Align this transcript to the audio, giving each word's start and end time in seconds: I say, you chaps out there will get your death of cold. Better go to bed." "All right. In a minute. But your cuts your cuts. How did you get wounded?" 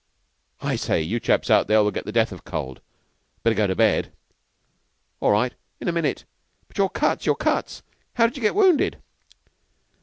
I 0.61 0.77
say, 0.77 0.99
you 1.03 1.19
chaps 1.19 1.51
out 1.51 1.67
there 1.67 1.83
will 1.83 1.91
get 1.91 2.05
your 2.07 2.11
death 2.11 2.31
of 2.31 2.43
cold. 2.43 2.81
Better 3.43 3.53
go 3.55 3.67
to 3.67 3.75
bed." 3.75 4.11
"All 5.19 5.29
right. 5.29 5.53
In 5.79 5.87
a 5.87 5.91
minute. 5.93 6.25
But 6.67 6.79
your 6.79 6.89
cuts 6.89 7.27
your 7.27 7.35
cuts. 7.35 7.83
How 8.15 8.25
did 8.25 8.35
you 8.35 8.41
get 8.41 8.55
wounded?" 8.55 8.99